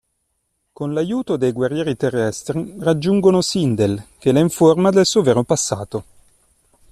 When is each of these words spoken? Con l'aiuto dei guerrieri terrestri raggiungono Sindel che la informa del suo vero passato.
Con 0.73 0.93
l'aiuto 0.93 1.37
dei 1.37 1.51
guerrieri 1.51 1.95
terrestri 1.95 2.73
raggiungono 2.79 3.41
Sindel 3.41 4.03
che 4.17 4.31
la 4.31 4.39
informa 4.39 4.89
del 4.89 5.05
suo 5.05 5.21
vero 5.21 5.43
passato. 5.43 6.03